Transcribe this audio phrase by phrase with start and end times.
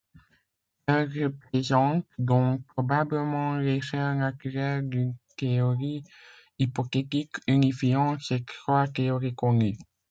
[0.87, 6.03] Elle représente donc probablement l'échelle naturelle d'une théorie
[6.57, 9.77] hypothétique unifiant ces trois théories connues.